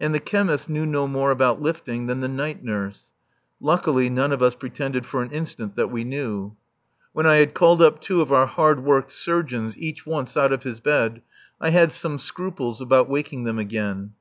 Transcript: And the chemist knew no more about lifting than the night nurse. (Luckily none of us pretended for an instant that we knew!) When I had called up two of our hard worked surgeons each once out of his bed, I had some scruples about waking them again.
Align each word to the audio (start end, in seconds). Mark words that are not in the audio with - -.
And 0.00 0.14
the 0.14 0.20
chemist 0.20 0.70
knew 0.70 0.86
no 0.86 1.06
more 1.06 1.30
about 1.30 1.60
lifting 1.60 2.06
than 2.06 2.20
the 2.20 2.28
night 2.28 2.64
nurse. 2.64 3.10
(Luckily 3.60 4.08
none 4.08 4.32
of 4.32 4.40
us 4.40 4.54
pretended 4.54 5.04
for 5.04 5.22
an 5.22 5.30
instant 5.32 5.76
that 5.76 5.90
we 5.90 6.02
knew!) 6.02 6.56
When 7.12 7.26
I 7.26 7.36
had 7.36 7.52
called 7.52 7.82
up 7.82 8.00
two 8.00 8.22
of 8.22 8.32
our 8.32 8.46
hard 8.46 8.82
worked 8.82 9.12
surgeons 9.12 9.76
each 9.76 10.06
once 10.06 10.34
out 10.34 10.54
of 10.54 10.62
his 10.62 10.80
bed, 10.80 11.20
I 11.60 11.68
had 11.68 11.92
some 11.92 12.18
scruples 12.18 12.80
about 12.80 13.10
waking 13.10 13.44
them 13.44 13.58
again. 13.58 14.14